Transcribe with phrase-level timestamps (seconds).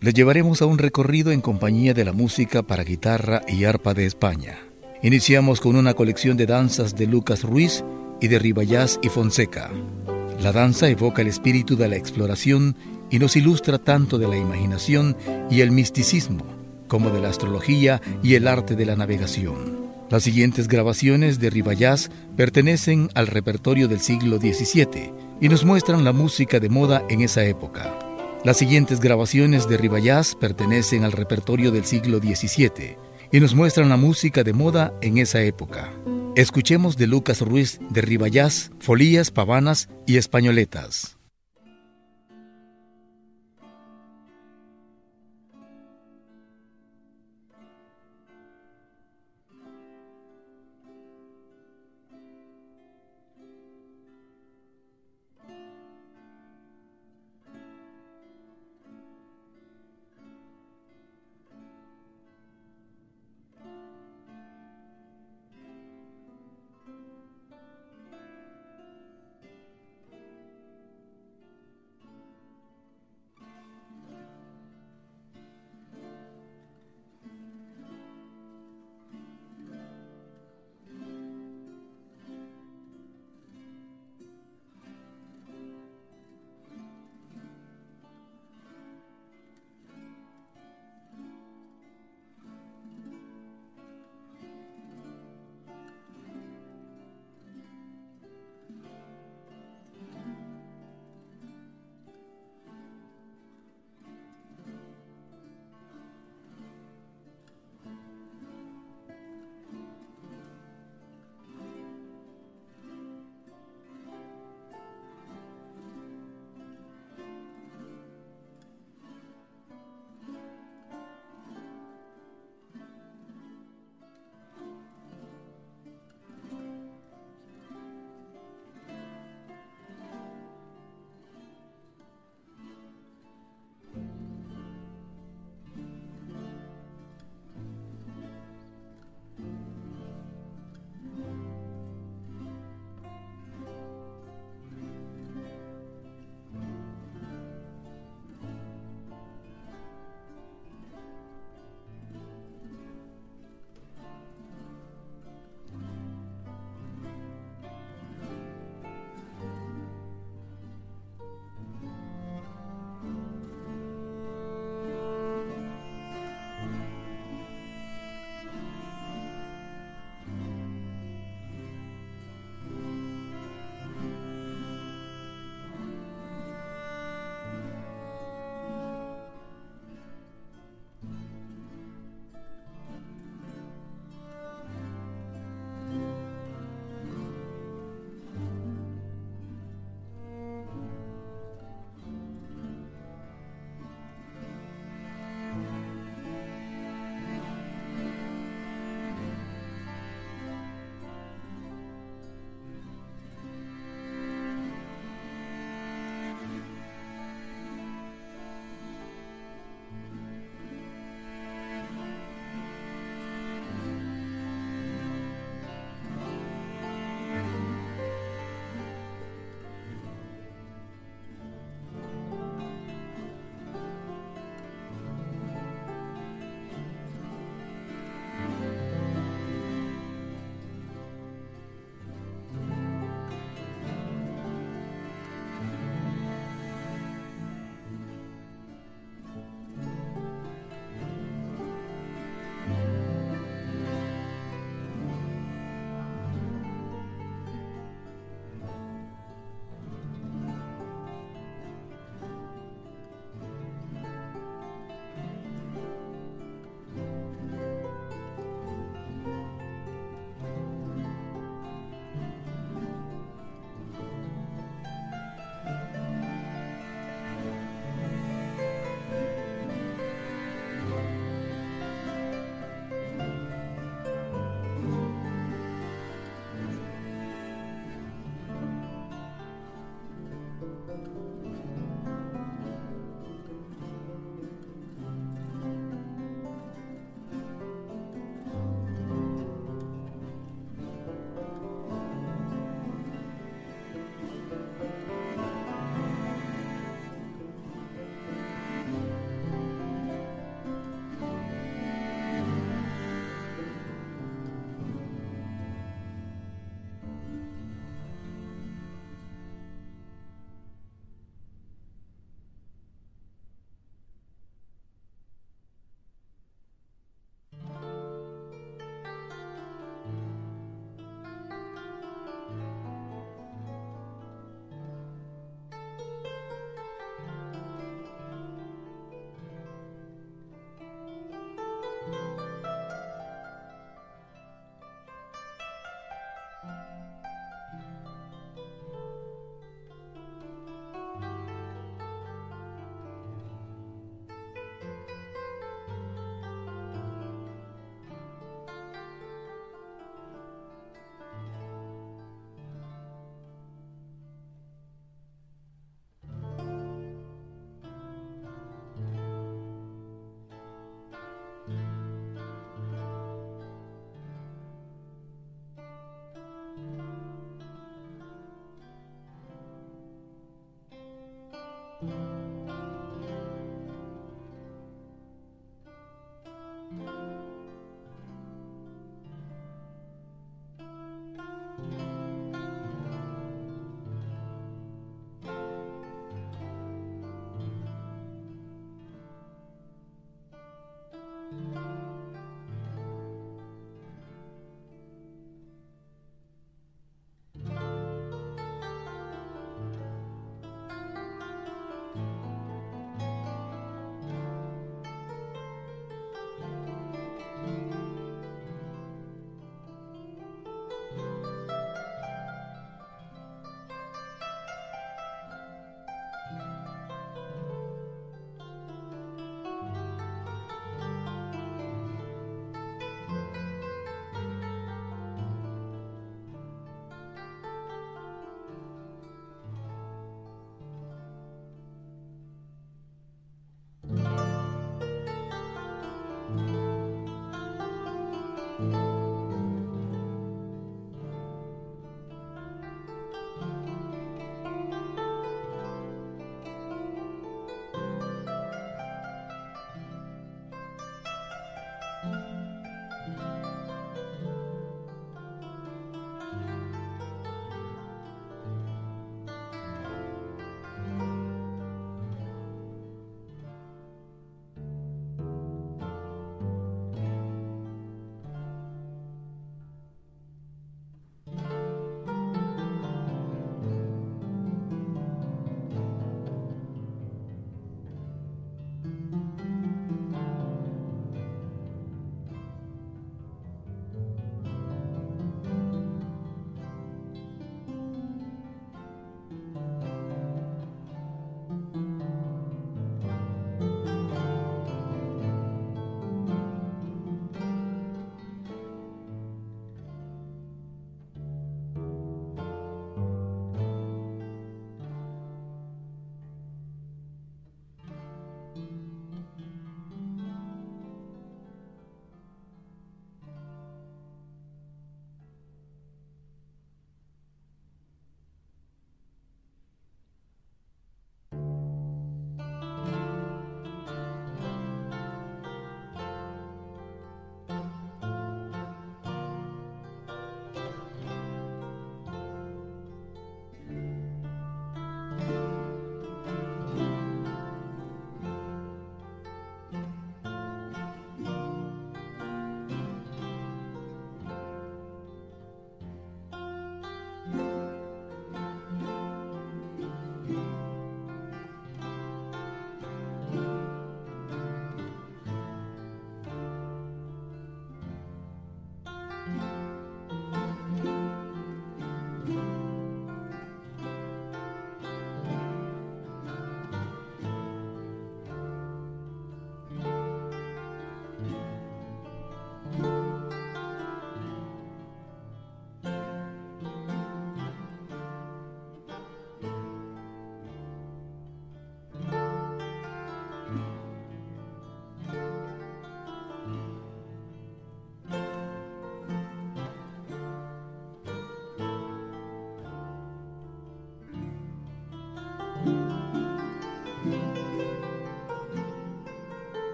[0.00, 4.06] Les llevaremos a un recorrido en compañía de la música para guitarra y arpa de
[4.06, 4.56] España.
[5.02, 7.84] Iniciamos con una colección de danzas de Lucas Ruiz
[8.20, 9.72] y de Ribayás y Fonseca.
[10.40, 12.76] La danza evoca el espíritu de la exploración
[13.10, 15.16] y nos ilustra tanto de la imaginación
[15.50, 16.44] y el misticismo
[16.86, 19.88] como de la astrología y el arte de la navegación.
[20.10, 26.12] Las siguientes grabaciones de Ribayás pertenecen al repertorio del siglo XVII y nos muestran la
[26.12, 28.07] música de moda en esa época.
[28.44, 32.96] Las siguientes grabaciones de Ribayás pertenecen al repertorio del siglo XVII
[33.32, 35.92] y nos muestran la música de moda en esa época.
[36.36, 41.17] Escuchemos de Lucas Ruiz de Ribayás, Folías, Pavanas y Españoletas.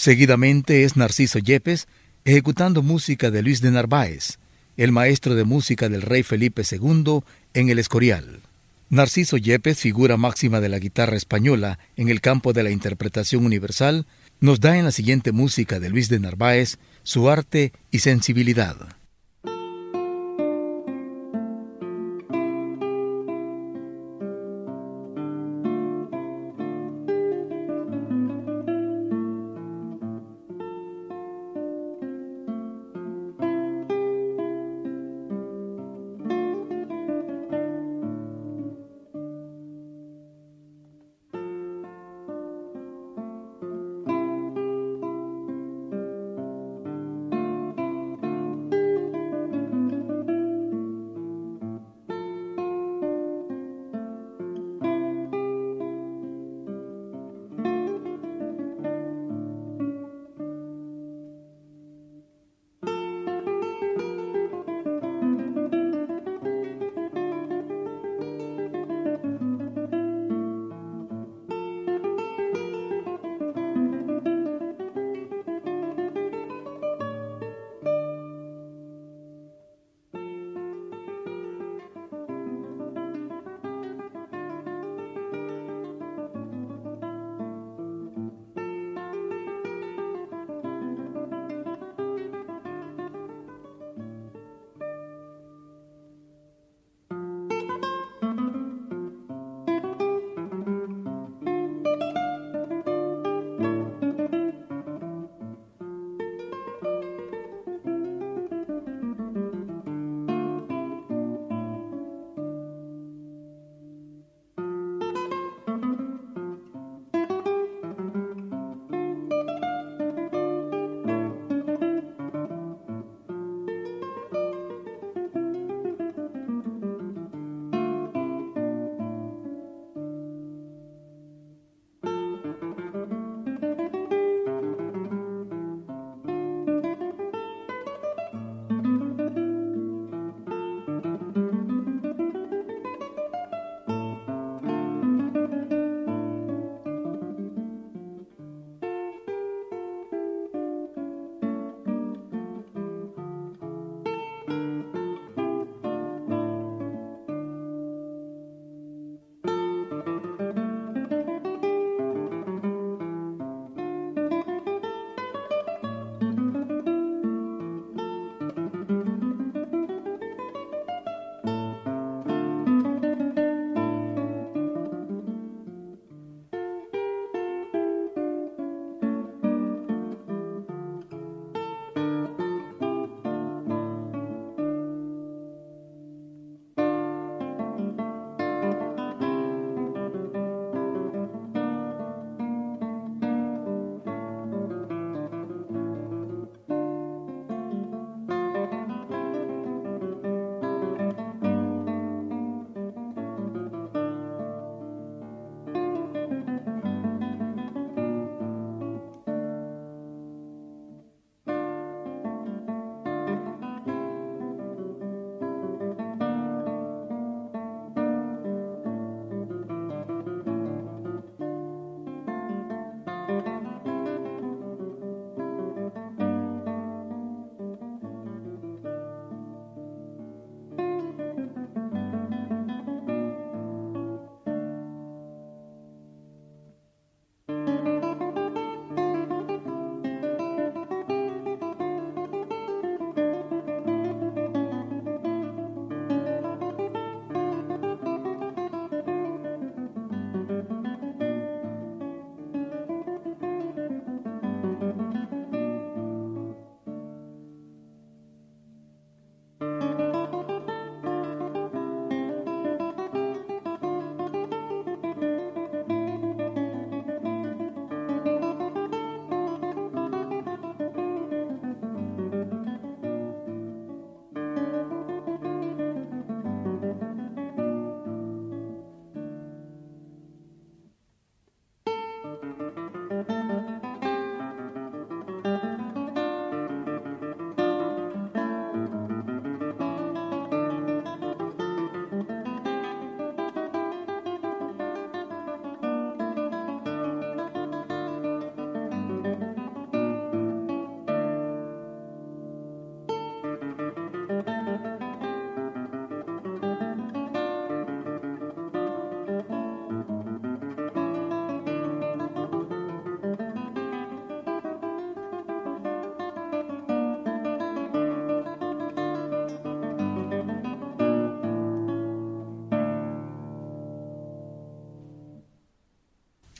[0.00, 1.86] Seguidamente es Narciso Yepes
[2.24, 4.38] ejecutando música de Luis de Narváez,
[4.78, 7.20] el maestro de música del rey Felipe II
[7.52, 8.40] en el Escorial.
[8.88, 14.06] Narciso Yepes, figura máxima de la guitarra española en el campo de la interpretación universal,
[14.40, 18.96] nos da en la siguiente música de Luis de Narváez su arte y sensibilidad.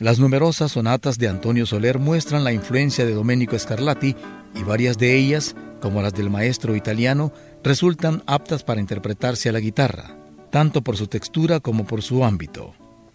[0.00, 4.16] Las numerosas sonatas de Antonio Soler muestran la influencia de Domenico Scarlatti
[4.54, 9.60] y varias de ellas, como las del maestro italiano, resultan aptas para interpretarse a la
[9.60, 10.16] guitarra,
[10.50, 12.72] tanto por su textura como por su ámbito.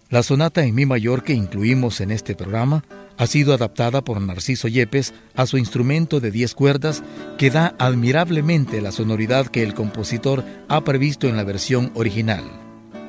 [0.09, 2.85] La sonata en mi mayor que incluimos en este programa
[3.17, 7.01] ha sido adaptada por Narciso Yepes a su instrumento de 10 cuerdas
[7.39, 12.43] que da admirablemente la sonoridad que el compositor ha previsto en la versión original.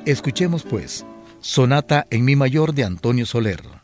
[0.07, 1.05] Escuchemos pues
[1.47, 3.76] Sonata en Mi mayor de Antonio Soler.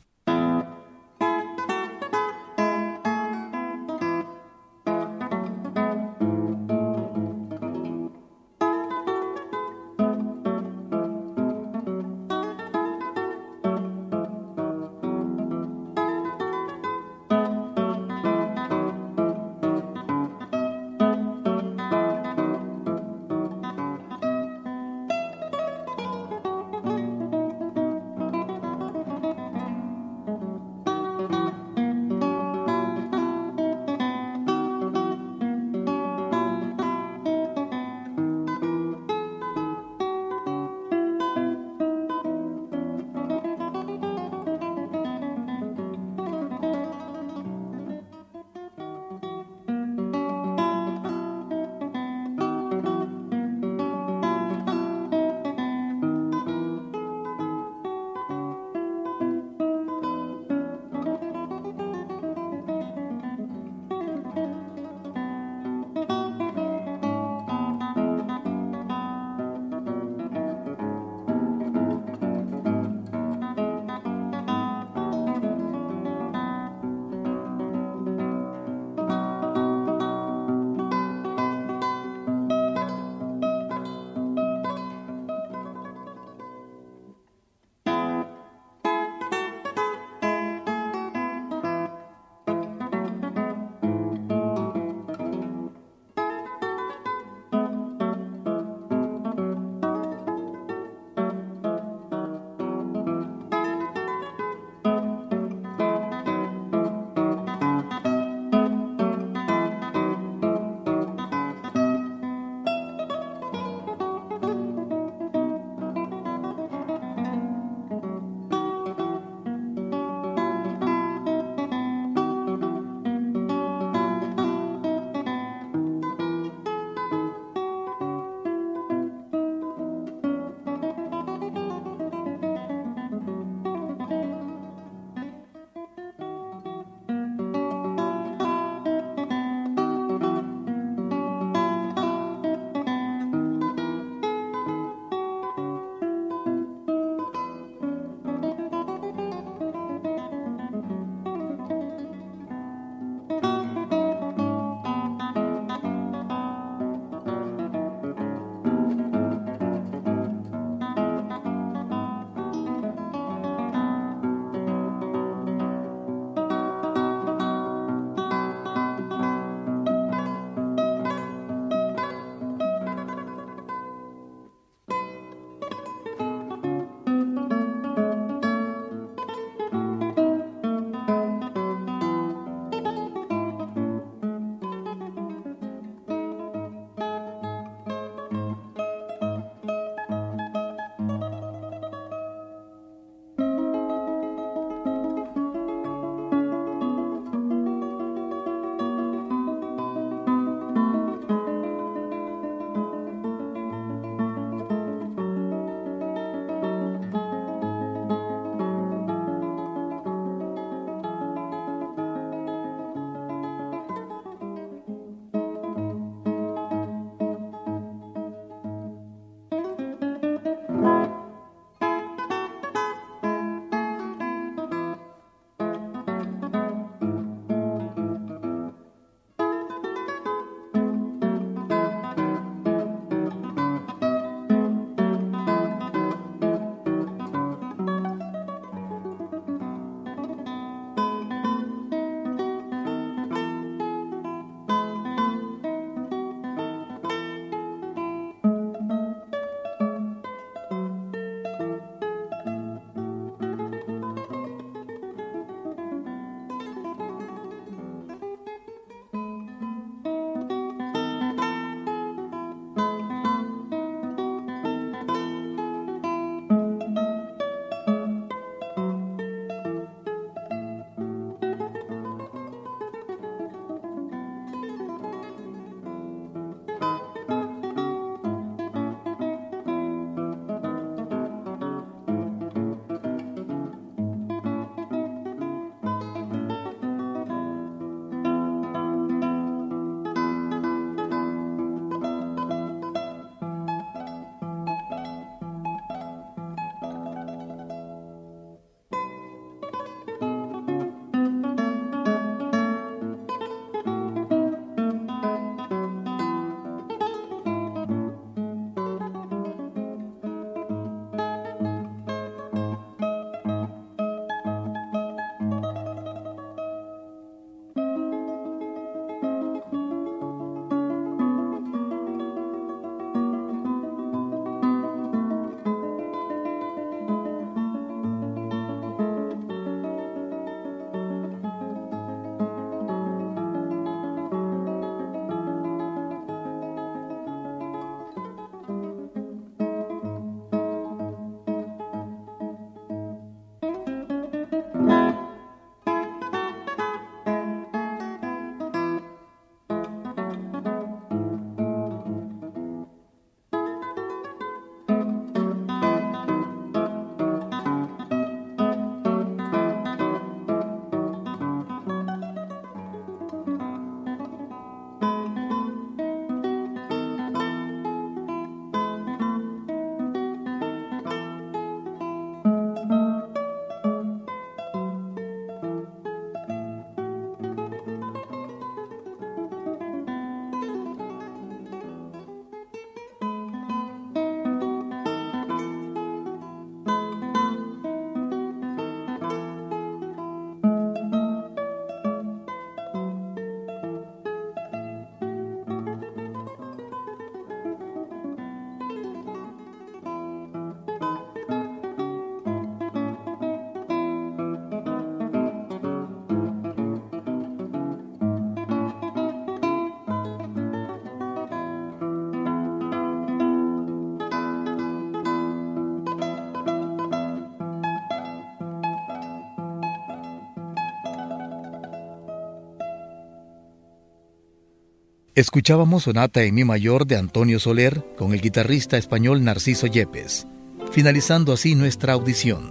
[425.36, 430.46] Escuchábamos Sonata en Mi Mayor de Antonio Soler con el guitarrista español Narciso Yepes,
[430.92, 432.70] finalizando así nuestra audición.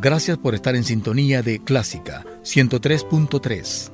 [0.00, 3.93] Gracias por estar en sintonía de Clásica 103.3.